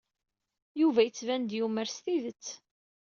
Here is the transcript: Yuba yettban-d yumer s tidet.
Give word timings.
Yuba 0.81 1.01
yettban-d 1.03 1.51
yumer 1.57 1.87
s 1.95 1.97
tidet. 2.03 2.47